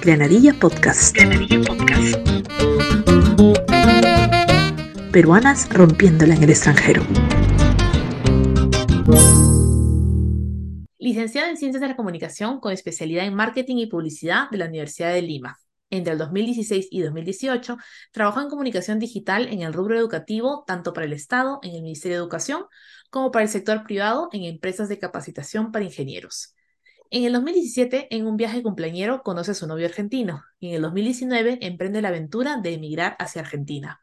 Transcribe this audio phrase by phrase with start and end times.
[0.00, 1.14] Granadilla Podcast.
[1.14, 2.16] Granadilla Podcast.
[5.12, 7.02] Peruanas rompiéndola en el extranjero.
[10.98, 15.12] Licenciada en Ciencias de la Comunicación con especialidad en Marketing y Publicidad de la Universidad
[15.12, 15.58] de Lima.
[15.90, 17.78] Entre el 2016 y 2018
[18.12, 22.18] trabajó en comunicación digital en el rubro educativo, tanto para el Estado, en el Ministerio
[22.18, 22.64] de Educación,
[23.10, 26.54] como para el sector privado, en empresas de capacitación para ingenieros.
[27.10, 30.82] En el 2017, en un viaje cumpleañero, conoce a su novio argentino y en el
[30.82, 34.00] 2019 emprende la aventura de emigrar hacia Argentina.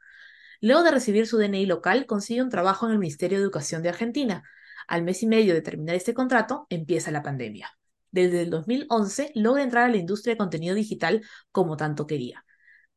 [0.59, 3.89] Luego de recibir su DNI local, consigue un trabajo en el Ministerio de Educación de
[3.89, 4.43] Argentina.
[4.88, 7.70] Al mes y medio de terminar este contrato, empieza la pandemia.
[8.09, 12.45] Desde el 2011 logra entrar a la industria de contenido digital como tanto quería.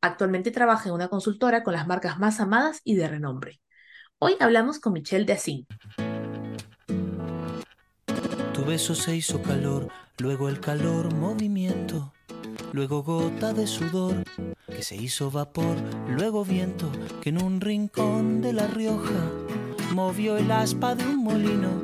[0.01, 3.60] Actualmente trabaja en una consultora con las marcas más amadas y de renombre.
[4.18, 5.66] Hoy hablamos con Michelle de Asín.
[8.68, 12.12] Beso se hizo calor, luego el calor movimiento,
[12.74, 14.23] luego gota de sudor
[14.66, 19.32] que se hizo vapor, luego viento que en un rincón de La Rioja
[19.95, 21.82] movió el aspa de un molino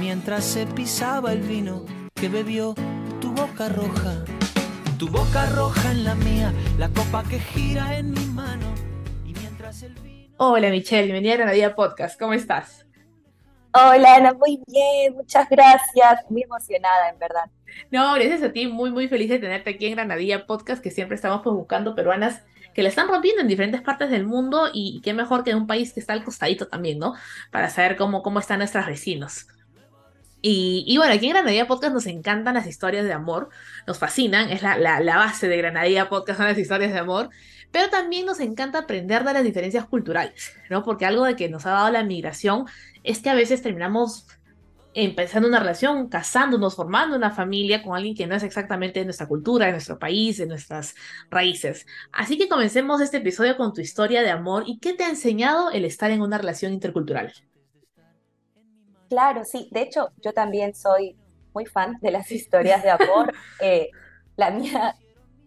[0.00, 1.84] mientras se pisaba el vino
[2.16, 2.74] que bebió
[3.20, 4.24] tu boca roja,
[4.98, 8.66] tu boca roja en la mía, la copa que gira en mi mano
[9.24, 10.34] y mientras el vino...
[10.38, 12.85] Hola Michelle, bienvenida a Granadilla Podcast, ¿cómo estás?
[13.78, 17.44] Hola Ana, muy bien, muchas gracias, muy emocionada en verdad.
[17.90, 21.14] No, gracias a ti, muy muy feliz de tenerte aquí en Granadilla Podcast, que siempre
[21.14, 25.12] estamos pues, buscando peruanas que la están rompiendo en diferentes partes del mundo y, qué
[25.12, 27.16] mejor que en un país que está al costadito también, ¿no?
[27.50, 29.46] Para saber cómo, cómo están nuestras vecinos.
[30.48, 33.48] Y, bueno, aquí en Granadilla Podcast nos encantan las historias de amor,
[33.84, 37.30] nos fascinan, es la, la, la base de Granadilla Podcast, son las historias de amor,
[37.72, 40.84] pero también nos encanta aprender de las diferencias culturales, ¿no?
[40.84, 42.66] Porque algo de que nos ha dado la migración
[43.02, 44.28] es que a veces terminamos
[44.94, 49.26] empezando una relación, casándonos, formando una familia con alguien que no es exactamente de nuestra
[49.26, 50.94] cultura, de nuestro país, de nuestras
[51.28, 51.86] raíces.
[52.12, 55.72] Así que comencemos este episodio con tu historia de amor y qué te ha enseñado
[55.72, 57.32] el estar en una relación intercultural.
[59.08, 59.68] Claro, sí.
[59.72, 61.16] De hecho, yo también soy
[61.54, 63.32] muy fan de las historias de amor.
[63.60, 63.90] Eh,
[64.36, 64.96] la mía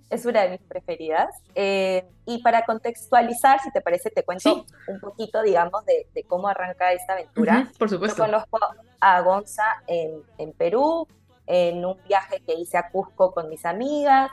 [0.10, 1.30] es una de mis preferidas.
[1.56, 6.92] Eh, y para contextualizar, si te parece, te cuento un poquito, digamos, de, cómo arranca
[6.94, 7.72] esta aventura.
[7.78, 8.18] por supuesto.
[8.18, 8.60] Yo conozco
[9.00, 11.08] a Gonza en, en, Perú,
[11.46, 14.32] en un viaje que hice a Cusco con mis amigas.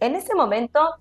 [0.00, 0.94] En ese momento,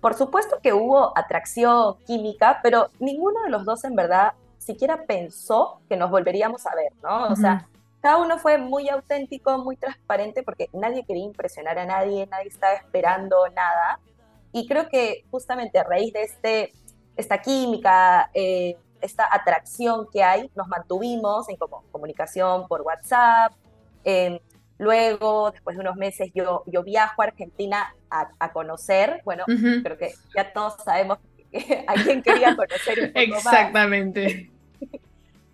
[0.00, 4.32] por supuesto que hubo atracción química, pero ninguno de los dos en verdad
[4.64, 7.28] siquiera pensó que nos volveríamos a ver, ¿no?
[7.28, 7.68] O sea,
[8.00, 12.74] cada uno fue muy auténtico, muy transparente, porque nadie quería impresionar a nadie, nadie estaba
[12.74, 14.00] esperando nada.
[14.52, 16.72] Y creo que justamente a raíz de este,
[17.16, 23.52] esta química, eh, esta atracción que hay, nos mantuvimos en como, comunicación por WhatsApp.
[24.04, 24.38] Em,
[24.78, 29.20] luego, después de unos meses, yo, yo viajo a Argentina a, conocer.
[29.24, 31.18] Bueno, creo que ya todos sabemos
[31.86, 34.50] a quién quería conocer un poco Exactamente.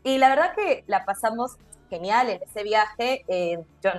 [0.02, 1.56] Y la verdad que la pasamos
[1.88, 3.24] genial en ese viaje.
[3.28, 3.90] Eh, yo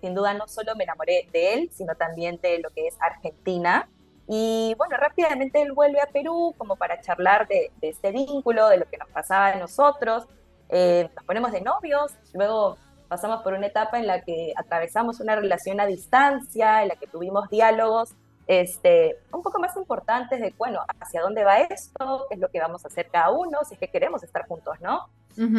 [0.00, 3.88] sin duda no solo me enamoré de él, sino también de lo que es Argentina.
[4.26, 8.88] Y bueno, rápidamente él vuelve a Perú como para charlar de, este vínculo, de lo
[8.88, 10.24] que nos pasaba a nosotros.
[10.68, 12.76] Eh, nos ponemos de novios, luego
[13.08, 17.08] pasamos por una etapa en la que atravesamos una relación a distancia, en la que
[17.08, 18.14] tuvimos diálogos
[18.46, 22.60] este, un poco más importantes de, bueno, hacia dónde va esto, qué es lo que
[22.60, 25.08] vamos a hacer cada uno, si es que queremos estar juntos, ¿no?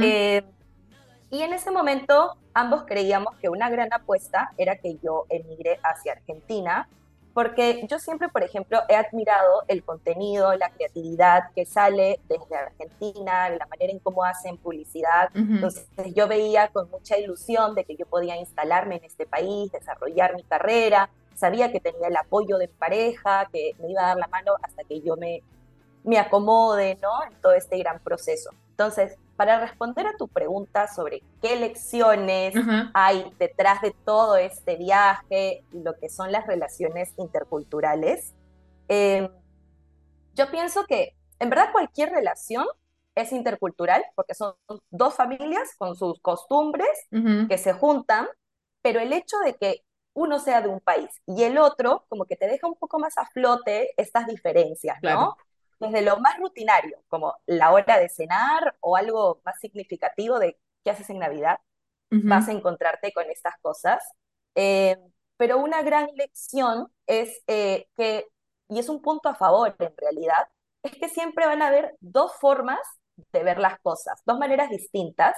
[0.02, 0.44] Eh,
[1.30, 6.14] y en ese momento ambos creíamos que una gran apuesta era que yo emigre hacia
[6.14, 6.88] Argentina,
[7.34, 13.50] porque yo siempre, por ejemplo, he admirado el contenido, la creatividad que sale desde Argentina,
[13.50, 15.30] la manera en cómo hacen publicidad.
[15.34, 20.36] Entonces yo veía con mucha ilusión de que yo podía instalarme en este país, desarrollar
[20.36, 24.18] mi carrera, sabía que tenía el apoyo de mi pareja, que me iba a dar
[24.18, 25.41] la mano hasta que yo me,
[26.03, 27.24] me acomode, ¿no?
[27.24, 28.50] En todo este gran proceso.
[28.72, 32.53] Entonces, para responder a tu pregunta sobre qué lecciones
[32.94, 38.35] hay detrás de todo este viaje y lo que son las relaciones interculturales,
[38.88, 39.28] em,
[40.35, 42.67] yo pienso que en verdad cualquier relación
[43.16, 44.53] es intercultural porque son
[44.91, 47.08] dos familias con sus costumbres
[47.49, 48.28] que se juntan,
[48.84, 49.82] pero el hecho de que
[50.14, 53.17] uno sea de un país y el otro, como que te deja un poco más
[53.17, 55.35] a flote estas diferencias, ¿no?
[55.82, 60.92] Desde lo más rutinario, como la hora de cenar o algo más significativo de qué
[60.92, 61.60] haces en Navidad,
[62.12, 64.04] vas a encontrarte con estas cosas.
[64.56, 64.98] Eh,
[65.38, 68.28] pero una gran lección es eh, que,
[68.70, 70.48] y es un punto a favor en realidad,
[70.84, 72.80] es que siempre van a haber dos formas
[73.32, 75.36] de ver las cosas, dos maneras distintas,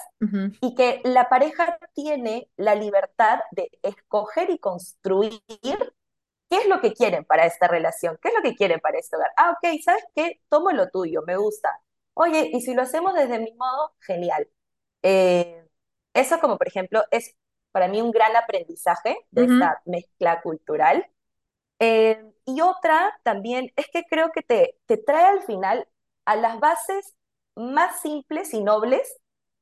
[0.61, 5.41] y que la pareja tiene la libertad de escoger y construir
[6.53, 9.15] qué es lo que quieren para esta relación, qué es lo que quieren para este
[9.15, 9.31] hogar.
[9.37, 10.39] Ah, ok, ¿sabes qué?
[10.49, 11.81] Tomo lo tuyo, me gusta.
[12.13, 14.47] Oye, y si lo hacemos desde mi modo, genial.
[15.01, 15.67] Eh,
[16.13, 17.35] eso como por ejemplo es
[17.71, 21.07] para mí un gran aprendizaje de esta mezcla cultural.
[21.79, 25.87] Eh, y otra también es que creo que te, te trae al final
[26.25, 27.15] a las bases
[27.55, 29.19] más simples y nobles,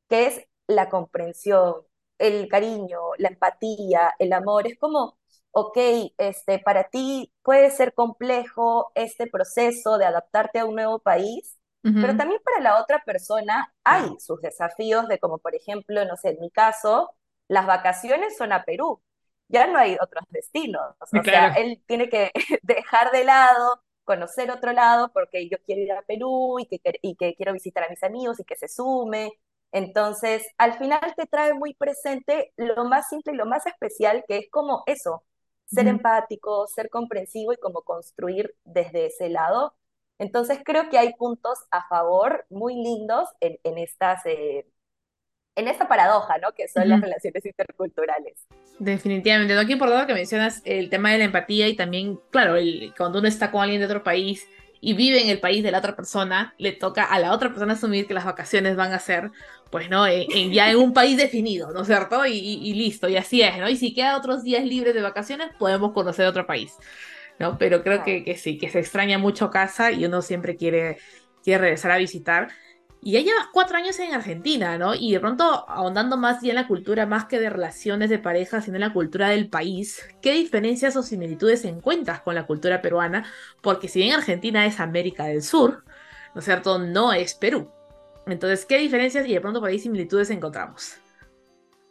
[0.10, 1.76] que es la comprensión,
[2.18, 4.68] el cariño, la empatía, el amor.
[4.68, 5.18] Es como,
[5.52, 5.78] ok,
[6.18, 11.58] este, para ti puede ser complejo este proceso de adaptarte a un nuevo país,
[12.00, 16.30] pero también para la otra persona hay sus desafíos de como, por ejemplo, no sé,
[16.32, 17.16] en mi caso,
[17.48, 19.02] las vacaciones son a Perú,
[19.48, 20.96] ya no hay otros destinos.
[21.00, 22.32] O sea, él tiene que
[22.64, 27.16] dejar de lado, conocer otro lado, porque yo quiero ir a Perú y que, y
[27.16, 29.32] que quiero visitar a mis amigos y que se sume.
[29.72, 34.38] Entonces, al final te trae muy presente lo más simple y lo más especial, que
[34.40, 35.24] es como eso,
[35.74, 39.76] ser empático, ser comprensivo y como construir desde ese lado.
[40.20, 44.68] Entonces, creo que hay puntos a favor muy lindos en, en estas eh,
[45.56, 46.54] en esa paradoja, ¿no?
[46.54, 48.48] Que son las relaciones interculturales.
[48.80, 49.54] Definitivamente.
[49.54, 53.20] No, aquí por que mencionas el tema de la empatía y también, claro, el, cuando
[53.20, 54.48] uno está con alguien de otro país
[54.82, 57.74] y vive en el país de la otra persona, le toca a la otra persona
[57.74, 59.32] asumir que las vacaciones van a ser,
[59.70, 60.08] pues, ¿no?
[60.08, 62.26] En, ya en un país definido, ¿no es cierto?
[62.26, 63.70] Y, listo, y así es, ¿no?
[63.70, 66.74] Y si queda otros días libres de vacaciones, podemos conocer otro país,
[67.40, 67.58] ¿no?
[67.60, 70.98] Pero creo que, que sí, que se extraña mucho casa y uno siempre quiere,
[71.44, 72.50] quiere regresar a visitar.
[73.04, 74.94] Y ya llevas cuatro años en Argentina, ¿no?
[74.94, 78.62] Y de pronto ahondando más ya en la cultura, más que de relaciones de pareja,
[78.62, 83.26] sino en la cultura del país, ¿qué diferencias o similitudes encuentras con la cultura peruana?
[83.62, 85.84] Porque si bien Argentina es América del Sur,
[86.36, 86.78] ¿no es cierto?
[86.78, 87.72] No es Perú.
[88.28, 90.98] Entonces, ¿qué diferencias y de pronto por ahí similitudes encontramos?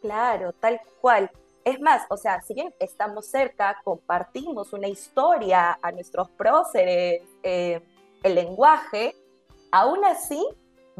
[0.01, 1.29] Claro, tal cual.
[1.65, 7.81] Es más, o sea, si bien estamos cerca, compartimos una historia a nuestros próceres, eh,
[8.23, 9.13] el lenguaje,
[9.71, 10.41] aún así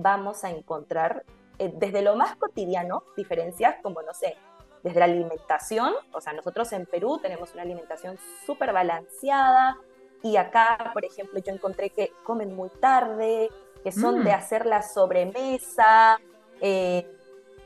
[0.01, 1.23] vamos a encontrar
[1.59, 4.35] eh, desde lo más cotidiano diferencias como, no sé,
[4.83, 9.77] desde la alimentación, o sea, nosotros en Perú tenemos una alimentación súper balanceada
[10.23, 13.49] y acá, por ejemplo, yo encontré que comen muy tarde,
[13.83, 14.35] que son de mm.
[14.35, 16.19] hacer la sobremesa
[16.61, 17.07] eh,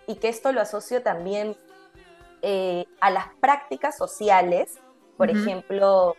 [0.07, 1.55] y que esto lo asocio también
[2.41, 4.77] eh, a las prácticas sociales,
[5.17, 6.15] por ejemplo,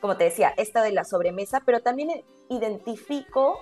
[0.00, 3.58] como te decía, esta de la sobremesa, pero también identifico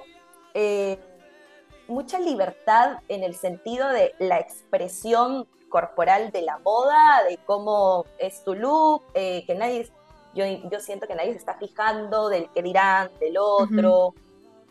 [1.88, 8.44] mucha libertad en el sentido de la expresión corporal de la moda, de cómo es
[8.44, 9.90] tu look, eh, que nadie,
[10.34, 14.14] yo, yo siento que nadie se está fijando del que dirán, del otro,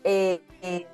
[0.04, 0.86] eh, eh,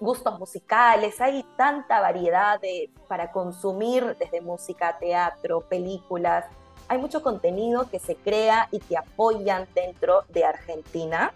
[0.00, 6.44] gustos musicales, hay tanta variedad de, para consumir desde música, teatro, películas,
[6.88, 11.32] hay mucho contenido que se crea y que apoyan dentro de Argentina.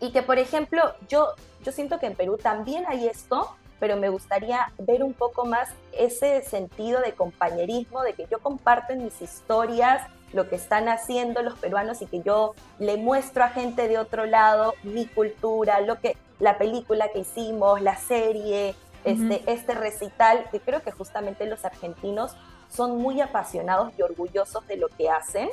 [0.00, 1.28] Y que, por ejemplo, yo,
[1.64, 5.68] yo siento que en Perú también hay esto, pero me gustaría ver un poco más
[5.92, 10.02] ese sentido de compañerismo, de que yo comparto en mis historias
[10.32, 14.26] lo que están haciendo los peruanos y que yo le muestro a gente de otro
[14.26, 18.74] lado mi cultura, lo que la película que hicimos, la serie,
[19.04, 22.36] este, este recital, que creo que justamente los argentinos
[22.70, 25.50] son muy apasionados y orgullosos de lo que hacen.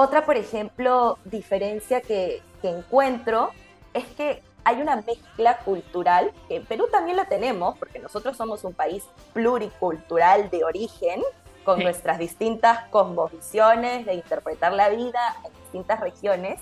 [0.00, 3.50] Otra, por ejemplo, diferencia que, encuentro
[3.94, 8.62] es que hay una mezcla cultural, que en Perú también la tenemos, porque nosotros somos
[8.62, 9.02] un país
[9.32, 11.20] pluricultural de origen,
[11.64, 16.60] con nuestras distintas cosmovisiones de interpretar la vida en distintas regiones,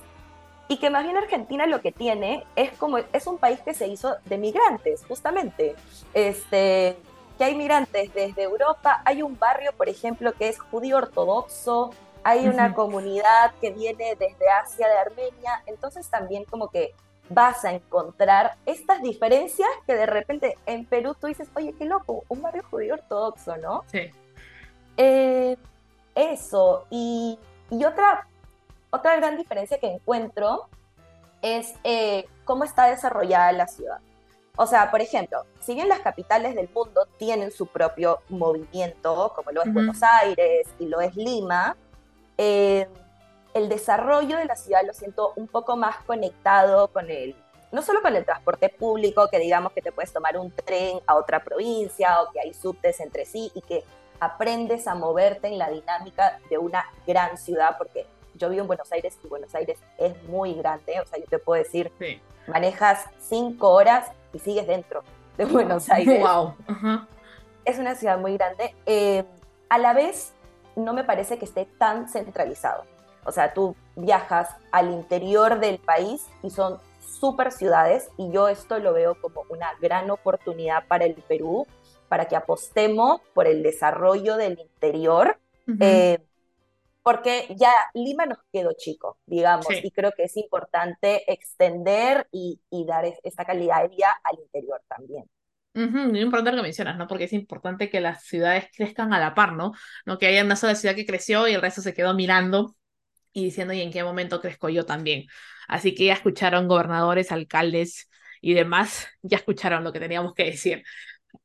[0.69, 3.87] y que más bien Argentina lo que tiene es como, es un país que se
[3.87, 5.77] hizo de migrantes, justamente.
[6.15, 6.97] Este,
[7.37, 11.93] que hay migrantes desde Europa, hay un barrio, por ejemplo, que es judío ortodoxo,
[12.29, 16.93] hay una comunidad que viene desde Asia, de Armenia, entonces también como que
[17.29, 22.25] vas a encontrar estas diferencias que de repente en Perú tú dices, oye, qué loco,
[22.27, 23.85] un barrio judío ortodoxo, ¿no?
[23.87, 24.11] Sí.
[24.97, 25.57] Eh,
[26.17, 27.39] eso, y,
[27.71, 28.27] otra,
[28.91, 30.69] otra gran diferencia que encuentro
[31.43, 34.01] es eh, cómo está desarrollada la ciudad.
[34.57, 39.53] O sea, por ejemplo, si bien las capitales del mundo tienen su propio movimiento, como
[39.53, 41.77] lo es Buenos Aires y lo es Lima,
[42.39, 42.87] eh,
[43.55, 47.35] el desarrollo de la ciudad lo siento un poco más conectado con el,
[47.73, 51.15] no solo con el transporte público, que digamos que te puedes tomar un tren a
[51.15, 53.83] otra provincia o que hay subtes entre sí y que
[54.21, 58.93] aprendes a moverte en la dinámica de una gran ciudad, porque yo vivo en Buenos
[58.93, 61.91] Aires y Buenos Aires es muy grande, o sea, yo te puedo decir,
[62.47, 65.03] manejas cinco horas y sigues dentro
[65.37, 66.21] de Buenos Aires.
[66.21, 66.55] Wow.
[67.65, 68.75] Es una ciudad muy grande.
[68.85, 69.25] Eh,
[69.69, 70.33] a la vez,
[70.77, 72.85] no me parece que esté tan centralizado.
[73.25, 78.79] O sea, tú viajas al interior del país y son super ciudades y yo esto
[78.79, 81.67] lo veo como una gran oportunidad para el Perú,
[82.09, 85.39] para que apostemos por el desarrollo del interior,
[85.81, 86.19] eh,
[87.03, 93.05] porque ya Lima nos quedó chico, digamos, y creo que es importante extender y, dar
[93.25, 95.29] esta calidad de vida al interior también.
[95.77, 97.07] Muy importante lo que mencionas, ¿no?
[97.07, 99.73] Porque es importante que las ciudades crezcan a la par, ¿no?
[100.07, 102.77] No que haya una sola ciudad que creció y el resto se quedó mirando
[103.33, 105.27] y diciendo, ¿y en qué momento crezco yo también?
[105.69, 108.09] Así que ya escucharon gobernadores, alcaldes
[108.41, 110.83] y demás, ya escucharon lo que teníamos que decir.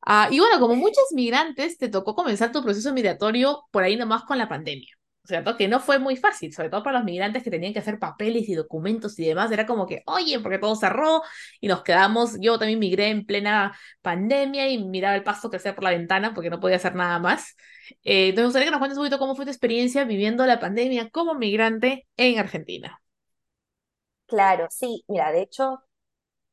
[0.04, 4.24] Ah, y bueno, como muchos migrantes, te tocó comenzar tu proceso migratorio por ahí nomás
[4.24, 4.94] con la pandemia.
[5.24, 5.56] ¿Cierto?
[5.58, 8.50] Que no fue muy fácil, sobre todo para los migrantes que tenían que hacer papeles
[8.50, 9.52] y documentos y demás.
[9.52, 11.22] Era como que, oye, porque todo cerró
[11.60, 12.38] y nos quedamos.
[12.40, 16.50] Yo también migré en plena pandemia y miraba el pasto crecer por la ventana porque
[16.50, 17.56] no podía hacer nada más.
[18.04, 20.60] Eh, entonces, me gustaría que nos cuentes un poquito cómo fue tu experiencia viviendo la
[20.60, 23.00] pandemia como migrante en Argentina.
[24.28, 25.84] Claro, sí, mira, de hecho,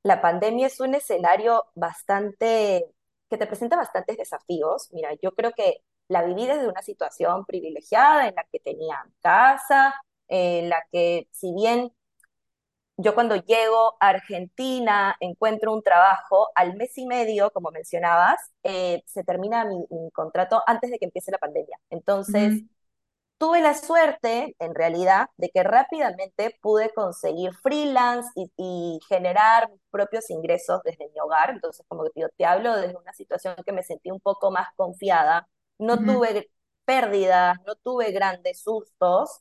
[0.02, 2.86] la pandemia es un escenario bastante,
[3.30, 4.88] que te presenta bastantes desafíos.
[4.92, 9.94] Mira, yo creo que la viví desde una situación privilegiada en la que tenía casa,
[10.28, 11.92] en la que si bien
[12.98, 19.02] yo cuando llego a Argentina encuentro un trabajo, al mes y medio, como mencionabas, eh,
[19.06, 21.78] se termina mi, contrato antes de que empiece la pandemia.
[21.90, 22.64] Entonces,
[23.38, 30.28] tuve la suerte, en realidad, de que rápidamente pude conseguir freelance y, generar mis propios
[30.30, 31.50] ingresos desde mi hogar.
[31.50, 35.48] Entonces, como que te hablo desde una situación que me sentí un poco más confiada
[35.78, 36.50] no tuve
[36.84, 39.40] pérdidas, no tuve grandes sustos,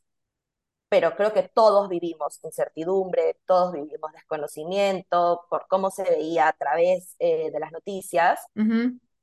[0.90, 7.16] pero creo que todos vivimos incertidumbre, todos vivimos desconocimiento por cómo se veía a través
[7.20, 8.40] eh, de las noticias.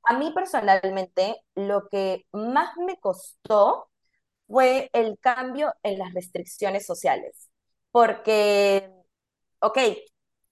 [0.03, 3.89] A mí personalmente lo que más me costó
[4.47, 7.49] fue el cambio en las restricciones sociales,
[7.91, 8.91] porque,
[9.61, 9.79] ok,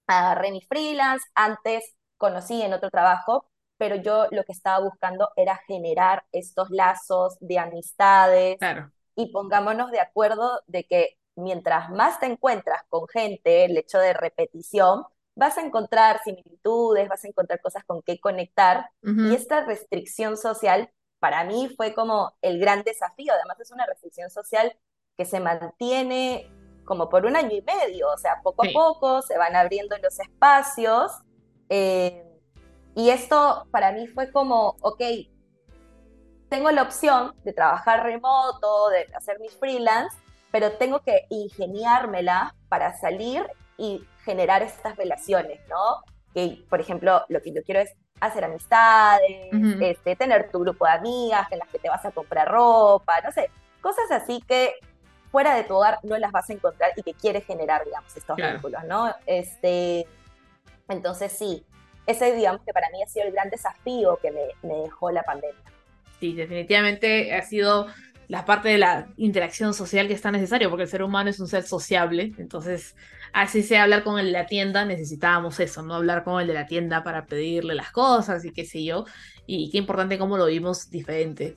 [0.08, 5.58] agarré mi freelance, antes conocí en otro trabajo, pero yo lo que estaba buscando era
[5.68, 8.58] generar estos lazos de amistades
[9.16, 14.14] y pongámonos de acuerdo de que mientras más te encuentras con gente, el hecho de
[14.14, 15.04] repetición,
[15.36, 20.90] vas a encontrar similitudes, vas a encontrar cosas con qué conectar y esta restricción social
[21.20, 24.76] para mí fue como el gran desafío, además es una restricción social
[25.18, 26.50] que se mantiene
[26.86, 30.20] como por un año y medio, o sea, poco a poco se van abriendo los
[30.20, 31.12] espacios.
[31.70, 32.33] Eh,
[32.96, 35.02] y esto para mí fue como, ok,
[36.50, 40.16] tengo la opción de trabajar remoto, de hacer mis freelance,
[40.52, 43.46] pero tengo que ingeniármela para salir
[43.78, 46.04] y generar estas relaciones, ¿no?
[46.34, 49.50] Que, por ejemplo, lo que yo quiero es hacer amistades,
[49.82, 53.32] este, tener tu grupo de amigas en las que te vas a comprar ropa, no
[53.32, 53.50] sé,
[53.82, 54.76] cosas así que
[55.32, 58.38] fuera de tu hogar no las vas a encontrar y que quieres generar, digamos, estos
[58.38, 59.14] vínculos, ¿no?
[59.26, 60.08] Este,
[60.88, 61.66] entonces sí,
[62.06, 65.56] ese digamos que para mí ha sido el gran desafío que me, dejó la pandemia.
[66.20, 67.88] Sí, definitivamente ha sido
[68.28, 71.48] la parte de la interacción social que está necesario, porque el ser humano es un
[71.48, 72.96] ser sociable, entonces
[73.34, 76.54] así sea hablar con el de la tienda, necesitábamos eso, no hablar con el de
[76.54, 79.06] la tienda para pedirle las cosas y qué sé yo,
[79.46, 81.56] y qué importante cómo lo vimos diferente.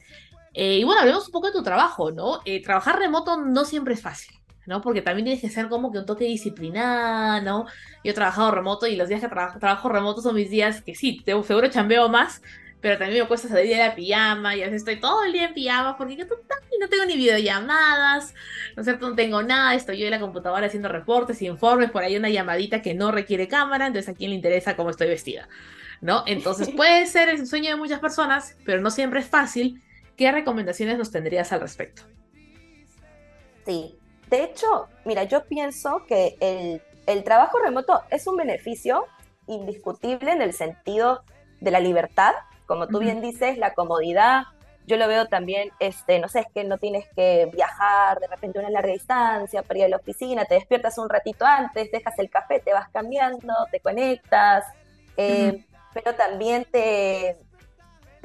[0.53, 2.41] Eh, y bueno, hablemos un poco de tu trabajo, ¿no?
[2.45, 4.35] Eh, trabajar remoto no siempre es fácil.
[4.67, 4.81] ¿No?
[4.81, 7.67] Porque también tienes que ser como que un toque disciplinado, ¿no?
[8.05, 11.23] Yo he trabajado remoto y los días que trabajo remoto son mis días que sí,
[11.25, 12.43] seguro chambeo más,
[12.81, 15.47] pero también me cuesta salir de la pijama y a veces estoy todo el día
[15.47, 18.35] en pijama porque yo no tengo ni videollamadas,
[18.77, 19.09] ¿no es cierto?
[19.09, 22.29] No tengo nada, estoy yo en la computadora haciendo reportes y informes, por ahí una
[22.29, 25.49] llamadita que no requiere cámara, entonces a quién le interesa cómo estoy vestida,
[26.01, 26.23] ¿no?
[26.27, 29.83] Entonces puede ser el sueño de muchas personas, pero no siempre es fácil.
[30.17, 32.03] ¿Qué recomendaciones nos tendrías al respecto?
[33.67, 36.37] Sí, de hecho, mira, yo pienso que
[37.06, 39.06] el, trabajo remoto es un beneficio
[39.47, 41.23] indiscutible en el sentido
[41.61, 42.33] de la libertad,
[42.66, 44.42] como tú bien dices, la comodidad.
[44.87, 48.59] Yo lo veo también, este, no sé, es que no tienes que viajar de repente
[48.59, 52.30] una larga distancia para ir a la oficina, te despiertas un ratito antes, dejas el
[52.30, 54.64] café, te vas cambiando, te conectas,
[55.16, 57.37] eh, pero también te,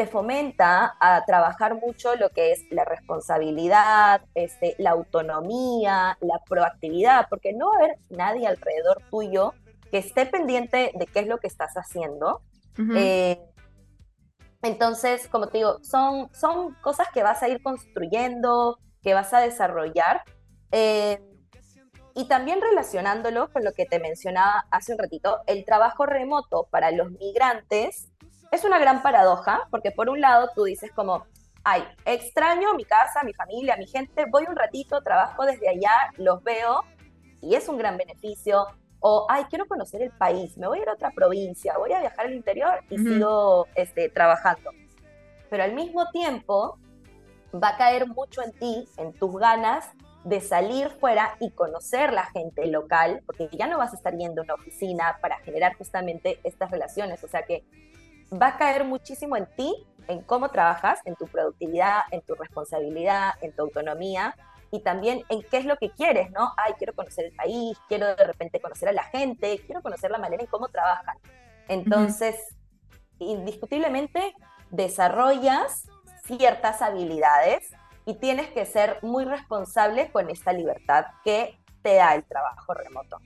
[0.07, 7.53] fomenta a trabajar mucho lo que es la responsabilidad, este, la autonomía, la proactividad, porque
[7.53, 9.53] no va a haber nadie alrededor tuyo
[9.91, 12.41] que esté pendiente de qué es lo que estás haciendo.
[12.95, 13.39] Eh,
[14.63, 19.39] entonces, como te digo, son, son cosas que vas a ir construyendo, que vas a
[19.39, 20.23] desarrollar.
[20.71, 21.19] Eh,
[22.13, 26.91] Y también relacionándolo con lo que te mencionaba hace un ratito, el trabajo remoto para
[26.91, 28.11] los migrantes
[28.51, 31.25] es una gran paradoja, porque por un lado tú dices como,
[31.63, 36.43] ay, extraño mi casa, mi familia, mi gente, voy un ratito, trabajo desde allá, los
[36.43, 36.83] veo
[37.41, 38.67] y es un gran beneficio.
[38.99, 42.01] O, ay, quiero conocer el país, me voy a ir a otra provincia, voy a
[42.01, 44.69] viajar al interior y sigo este, trabajando.
[45.49, 46.77] Pero al mismo tiempo
[47.51, 49.89] va a caer mucho en ti, en tus ganas
[50.23, 54.41] de salir fuera y conocer la gente local, porque ya no vas a estar yendo
[54.41, 57.23] a una oficina para generar justamente estas relaciones.
[57.23, 57.63] O sea que
[58.31, 63.33] va a caer muchísimo en ti, en cómo trabajas, en tu productividad, en tu responsabilidad,
[63.41, 64.35] en tu autonomía
[64.71, 66.53] y también en qué es lo que quieres, ¿no?
[66.57, 70.17] Ay, quiero conocer el país, quiero de repente conocer a la gente, quiero conocer la
[70.17, 71.17] manera en cómo trabajan.
[71.67, 72.35] Entonces,
[73.19, 74.33] indiscutiblemente,
[74.69, 75.87] desarrollas
[76.23, 77.71] ciertas habilidades
[78.05, 83.17] y tienes que ser muy responsable con esta libertad que te da el trabajo remoto.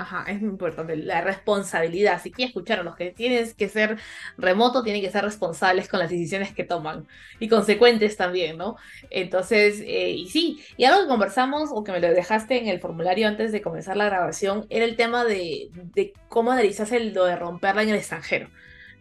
[0.00, 2.22] Ajá, es muy importante la responsabilidad.
[2.22, 3.98] Si quieres escuchar a los que tienes que ser
[4.38, 7.06] remoto, tienen que ser responsables con las decisiones que toman
[7.38, 8.76] y consecuentes también, ¿no?
[9.10, 12.80] Entonces, eh, y sí, y algo que conversamos o que me lo dejaste en el
[12.80, 17.26] formulario antes de comenzar la grabación era el tema de, de cómo analizas el lo
[17.26, 18.48] de romperla en el extranjero.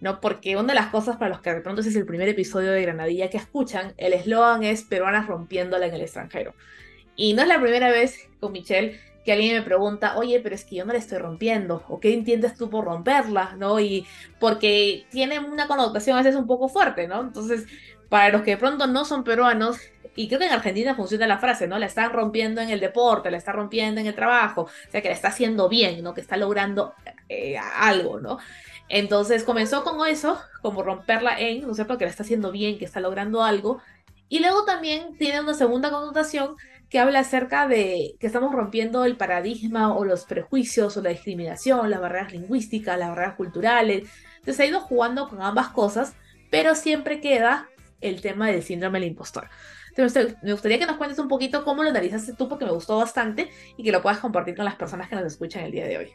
[0.01, 0.19] ¿no?
[0.19, 2.71] Porque una de las cosas para los que de pronto ese es el primer episodio
[2.71, 6.53] de Granadilla que escuchan, el eslogan es peruanas rompiéndola en el extranjero.
[7.15, 10.65] Y no es la primera vez con Michelle que alguien me pregunta, oye, pero es
[10.65, 13.79] que yo no la estoy rompiendo, o qué entiendes tú por romperla, ¿no?
[13.79, 14.05] Y
[14.39, 17.21] porque tiene una connotación a veces un poco fuerte, ¿no?
[17.21, 17.65] Entonces,
[18.09, 19.77] para los que de pronto no son peruanos,
[20.15, 21.77] y creo que en Argentina funciona la frase, ¿no?
[21.79, 25.09] La están rompiendo en el deporte, la está rompiendo en el trabajo, o sea, que
[25.09, 26.13] la está haciendo bien, ¿no?
[26.13, 26.93] Que está logrando
[27.29, 28.39] eh, algo, ¿no?
[28.89, 32.85] Entonces comenzó con eso, como romperla en, ¿no sé, porque la está haciendo bien, que
[32.85, 33.81] está logrando algo.
[34.27, 36.55] Y luego también tiene una segunda connotación
[36.89, 41.89] que habla acerca de que estamos rompiendo el paradigma o los prejuicios o la discriminación,
[41.89, 44.09] las barreras lingüísticas, las barreras culturales.
[44.37, 46.15] Entonces ha ido jugando con ambas cosas,
[46.49, 47.69] pero siempre queda
[48.01, 49.49] el tema del síndrome del impostor.
[49.89, 52.97] Entonces, me gustaría que nos cuentes un poquito cómo lo analizaste tú, porque me gustó
[52.97, 55.97] bastante y que lo puedas compartir con las personas que nos escuchan el día de
[55.97, 56.13] hoy.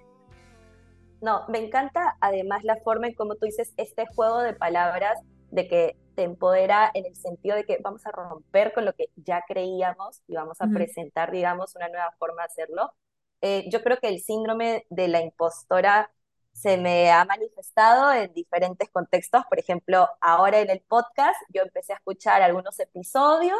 [1.20, 5.18] No, me encanta además la forma en cómo tú dices este juego de palabras
[5.54, 9.06] de que te empodera en el sentido de que vamos a romper con lo que
[9.16, 12.92] ya creíamos y vamos a presentar, digamos, una nueva forma de hacerlo.
[13.40, 16.10] Eh, yo creo que el síndrome de la impostora
[16.52, 19.44] se me ha manifestado en diferentes contextos.
[19.48, 23.58] Por ejemplo, ahora en el podcast yo empecé a escuchar algunos episodios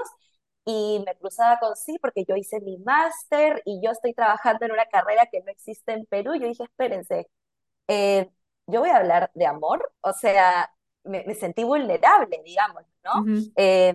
[0.64, 4.72] y me cruzaba con sí porque yo hice mi máster y yo estoy trabajando en
[4.72, 6.34] una carrera que no existe en Perú.
[6.34, 7.28] Yo dije, espérense,
[7.88, 8.30] eh,
[8.66, 10.70] yo voy a hablar de amor, o sea,
[11.04, 13.24] me, sentí vulnerable, digamos, ¿no?
[13.56, 13.94] Eh,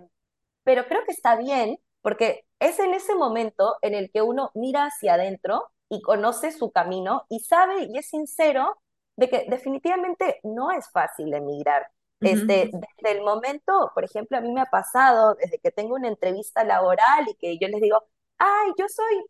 [0.63, 4.85] pero creo que está bien porque es en ese momento en el que uno mira
[4.85, 8.77] hacia adentro y conoce su camino y sabe y es sincero
[9.15, 11.87] de que definitivamente no es fácil emigrar.
[12.21, 16.09] Este, desde el momento, por ejemplo, a mí me ha pasado desde que tengo una
[16.09, 18.03] entrevista laboral y que yo les digo,
[18.37, 19.25] ay, yo soy,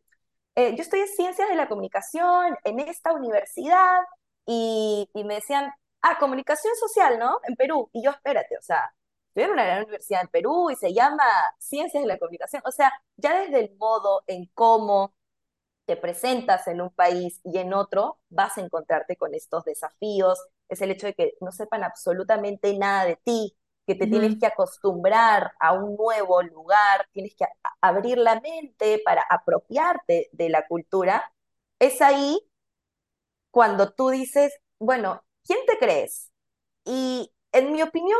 [0.55, 3.99] eh, yo estoy en ciencias de la comunicación en esta universidad
[4.45, 7.39] y, y me decían, ah, comunicación social, ¿no?
[7.47, 7.89] En Perú.
[7.93, 8.93] Y yo, espérate, o sea,
[9.29, 11.23] estoy en una gran universidad en Perú y se llama
[11.59, 12.61] Ciencias de la Comunicación.
[12.65, 15.13] O sea, ya desde el modo en cómo
[15.85, 20.39] te presentas en un país y en otro, vas a encontrarte con estos desafíos.
[20.69, 23.57] Es el hecho de que no sepan absolutamente nada de ti,
[23.87, 27.45] que te tienes que acostumbrar a un nuevo lugar, tienes que
[27.81, 31.33] abrir la mente para apropiarte de la cultura.
[31.79, 32.39] Es ahí
[33.51, 36.31] cuando tú dices, bueno, ¿quién te crees?
[36.85, 38.19] Y en mi opinión,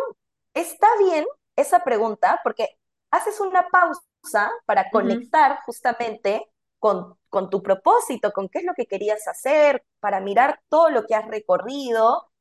[0.53, 2.77] está bien esa pregunta porque
[3.12, 6.45] haces una pausa para conectar justamente
[6.79, 11.05] con, con tu propósito, con qué es lo que querías hacer, para mirar todo lo
[11.05, 12.32] que has recorrido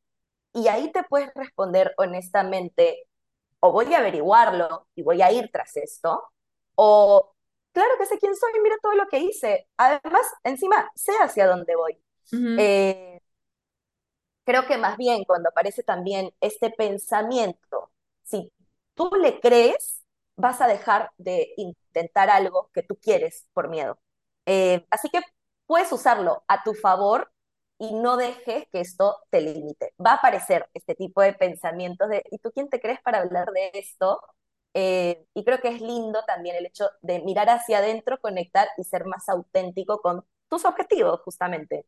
[0.52, 3.06] y ahí te puedes responder honestamente,
[3.60, 6.22] o voy a averiguarlo y voy a ir tras esto,
[6.74, 7.34] o
[7.72, 9.68] claro que sé quién soy, mira todo lo que hice.
[9.76, 12.00] Además, encima, sé hacia dónde voy
[14.48, 17.92] creo que más bien cuando aparece también este pensamiento,
[18.24, 18.50] si
[18.94, 20.02] tú le crees,
[20.37, 23.98] vas a dejar de intentar algo que tú quieres por miedo.
[24.46, 25.20] Eh, así que
[25.66, 27.30] puedes usarlo a tu favor
[27.78, 29.92] y no dejes que esto te limite.
[30.04, 33.50] Va a aparecer este tipo de pensamientos de, ¿y tú quién te crees para hablar
[33.52, 34.22] de esto?
[34.72, 38.84] Eh, y creo que es lindo también el hecho de mirar hacia adentro, conectar y
[38.84, 41.84] ser más auténtico con tus objetivos, justamente.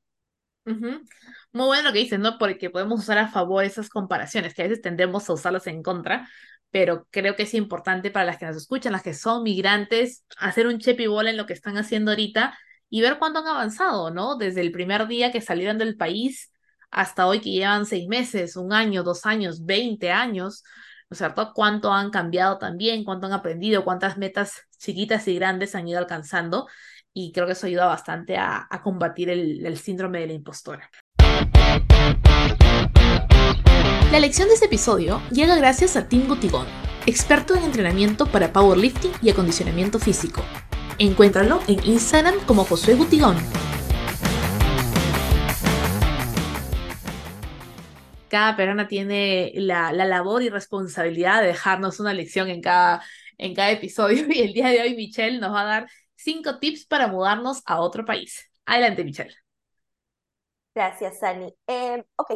[1.53, 2.38] Muy bueno lo que dices, ¿no?
[2.38, 6.29] Porque podemos usar a favor esas comparaciones, que a veces tendemos a usarlas en contra,
[6.70, 10.66] pero creo que es importante para las que nos escuchan, las que son migrantes, hacer
[10.66, 12.57] un check bola en lo que están haciendo ahorita
[12.88, 14.37] y ver cuánto han avanzado, ¿no?
[14.37, 16.53] Desde el primer día que salieron del país
[16.90, 20.62] hasta hoy que llevan seis meses, un año, dos años, veinte años,
[21.09, 21.53] ¿no es cierto?
[21.55, 26.68] Cuánto han cambiado también, cuánto han aprendido, cuántas metas chiquitas y grandes han ido alcanzando
[27.12, 30.90] y creo que eso ayuda bastante a, combatir el, el síndrome de la impostora.
[34.12, 36.66] La lección de este episodio llega gracias a Tim Gutigón,
[37.07, 40.42] experto en entrenamiento para powerlifting y acondicionamiento físico.
[40.99, 43.37] Encuéntralo en Instagram como Josué Gutigón.
[48.29, 53.03] Cada persona tiene la, labor y responsabilidad de dejarnos una lección en cada,
[53.38, 55.87] en cada episodio y el día de hoy Michelle nos va a dar
[56.23, 58.51] cinco tips para mudarnos a otro país.
[58.67, 59.35] Adelante, Michelle.
[60.75, 61.55] Gracias, Sani.
[61.67, 62.33] Em, ok,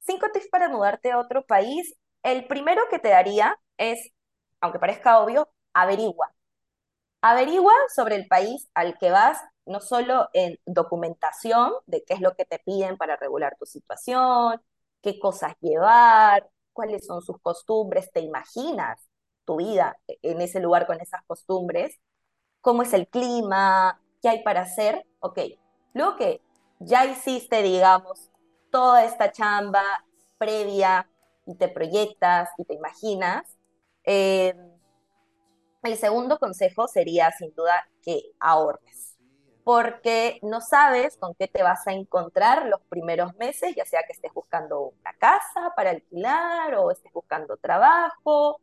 [0.00, 1.94] cinco tips para mudarte a otro país.
[2.22, 4.10] El primero que te daría es,
[4.60, 6.34] aunque parezca obvio, averigua.
[7.22, 12.34] Averigua sobre el país al que vas, no solo en documentación de qué es lo
[12.36, 14.62] que te piden para regular tu situación,
[15.02, 19.00] qué cosas llevar, cuáles son sus costumbres, te imaginas
[19.44, 21.98] tu vida en ese lugar con esas costumbres,
[22.66, 25.38] cómo es el clima, qué hay para hacer, ok.
[25.94, 26.42] Luego que
[26.80, 28.32] ya hiciste, digamos,
[28.72, 29.84] toda esta chamba
[30.36, 31.08] previa
[31.46, 33.56] y te proyectas y te imaginas,
[34.02, 34.52] eh,
[35.84, 39.16] el segundo consejo sería sin duda que ahorres,
[39.62, 44.12] porque no sabes con qué te vas a encontrar los primeros meses, ya sea que
[44.12, 48.58] estés buscando una casa para alquilar o estés buscando trabajo.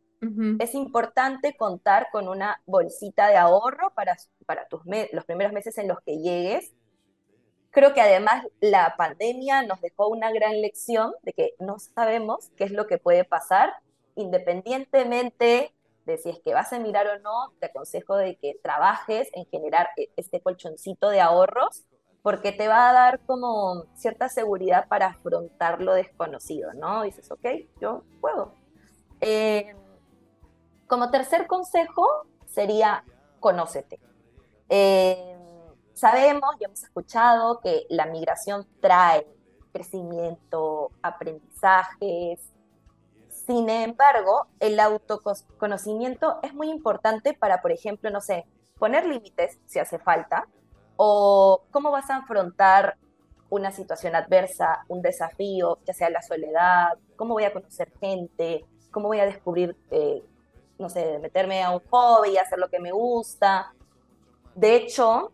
[0.58, 4.82] Es importante contar con una bolsita de ahorro para, para tus
[5.12, 6.72] los primeros meses en los que llegues.
[7.70, 12.64] Creo que además la pandemia nos dejó una gran lección de que no sabemos qué
[12.64, 13.74] es lo que puede pasar,
[14.14, 15.72] independientemente
[16.06, 19.46] de si es que vas a mirar o no, te aconsejo de que trabajes en
[19.46, 21.84] generar e, este colchoncito de ahorros,
[22.22, 27.02] porque te va a dar como cierta seguridad para afrontar lo desconocido, ¿no?
[27.02, 27.46] Dices, ok,
[27.80, 28.54] yo puedo.
[29.20, 29.74] Eh,
[30.94, 32.06] como tercer consejo
[32.46, 33.02] sería,
[33.40, 33.98] conócete.
[34.68, 35.36] Eh,
[35.92, 39.26] sabemos y hemos escuchado que la migración trae
[39.72, 42.38] crecimiento, aprendizajes,
[43.44, 48.46] sin embargo, el autoconocimiento es muy importante para, por ejemplo, no sé,
[48.78, 50.46] poner límites si hace falta,
[50.94, 52.98] o cómo vas a afrontar
[53.50, 59.08] una situación adversa, un desafío, ya sea la soledad, cómo voy a conocer gente, cómo
[59.08, 60.22] voy a descubrir, eh,
[60.78, 63.72] no sé, meterme a un hobby, hacer lo que me gusta.
[64.54, 65.32] De hecho,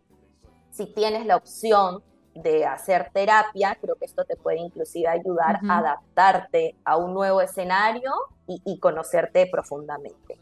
[0.71, 2.03] si tienes la opción
[2.35, 7.41] de hacer terapia, creo que esto te puede inclusive ayudar a adaptarte a un nuevo
[7.41, 8.13] escenario
[8.47, 10.41] y, conocerte profundamente.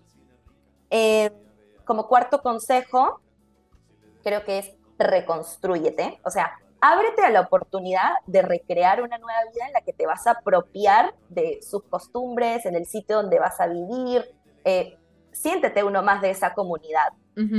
[0.90, 1.30] Eh,
[1.84, 3.20] como cuarto consejo,
[4.22, 9.66] creo que es reconstruyete, o sea, ábrete a la oportunidad de recrear una nueva vida
[9.66, 13.60] en la que te vas a apropiar de sus costumbres, en el sitio donde vas
[13.60, 14.24] a vivir.
[14.64, 14.96] Eh,
[15.32, 17.12] siéntete uno más de esa comunidad.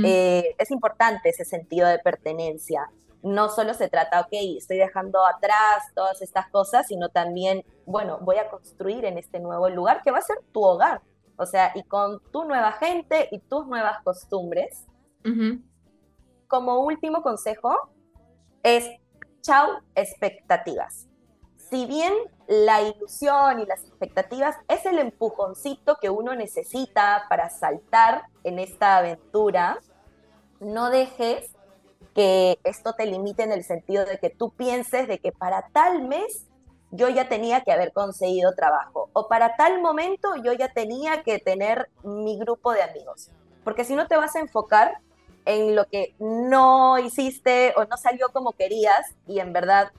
[0.04, 2.86] Eh, es importante ese sentido de pertenencia
[3.22, 8.38] no solo se trata, ok, estoy dejando atrás todas estas cosas, sino también, bueno, voy
[8.38, 11.02] a construir en este nuevo lugar que va a ser tu hogar.
[11.36, 14.86] O sea, y con tu nueva gente y tus nuevas costumbres.
[16.48, 17.92] Como último consejo
[18.62, 18.88] es,
[19.42, 21.09] chau expectativas.
[21.70, 22.12] Si bien
[22.48, 28.96] la ilusión y las expectativas es el empujoncito que uno necesita para saltar en esta
[28.96, 29.78] aventura,
[30.58, 31.52] no dejes
[32.12, 36.08] que esto te limite en el sentido de que tú pienses de que para tal
[36.08, 36.48] mes
[36.90, 41.38] yo ya tenía que haber conseguido trabajo o para tal momento yo ya tenía que
[41.38, 43.30] tener mi grupo de amigos.
[43.62, 44.98] Porque si no te vas a enfocar
[45.44, 49.92] en lo que no hiciste o no salió como querías y en verdad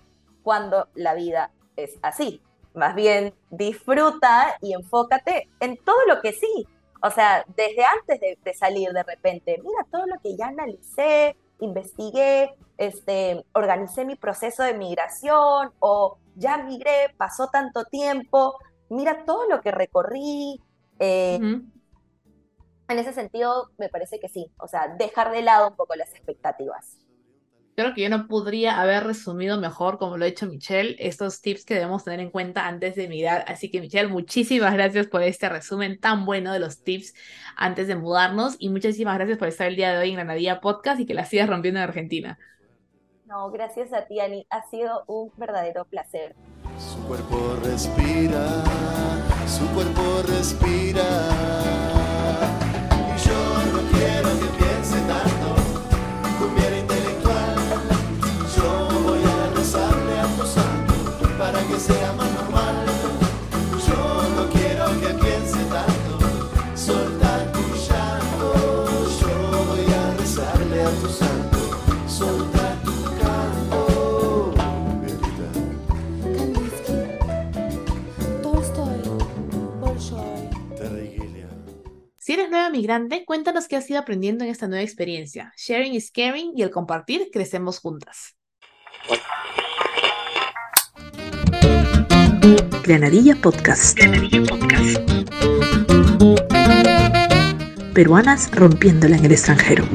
[0.44, 1.52] cuando la vida
[1.84, 2.42] es así.
[2.74, 6.68] Más bien disfruta y enfócate en todo lo que sí.
[7.04, 11.36] O sea, desde antes de, de salir de repente, mira todo lo que ya analicé,
[11.60, 18.58] investigué, este, organicé mi proceso de migración o ya migré, pasó tanto tiempo,
[18.90, 20.62] mira todo lo que recorrí.
[21.00, 25.96] Eh, en ese sentido, me parece que sí, o sea, dejar de lado un poco
[25.96, 26.98] las expectativas.
[27.76, 31.64] Creo que yo no podría haber resumido mejor, como lo ha hecho Michelle, estos tips
[31.64, 33.46] que debemos tener en cuenta antes de migrar.
[33.48, 37.14] Así que, Michelle, muchísimas gracias por este resumen tan bueno de los tips
[37.56, 41.00] antes de mudarnos y muchísimas gracias por estar el día de hoy en Granadilla Podcast
[41.00, 42.38] y que la sigas rompiendo en Argentina.
[43.32, 44.46] No, gracias a ti, Ani.
[44.50, 46.36] Ha sido un verdadero placer.
[46.78, 48.46] Su cuerpo respira,
[49.48, 51.04] su cuerpo respira.
[52.92, 55.31] Y yo no quiero que piense tanto,
[82.82, 85.54] migrante, cuéntanos qué has ido aprendiendo en esta nueva experiencia.
[85.56, 88.36] Sharing is caring y el compartir crecemos juntas.
[92.84, 93.96] Granadilla Podcast.
[93.96, 94.98] Granadilla Podcast.
[97.94, 99.86] Peruanas rompiéndola en el extranjero.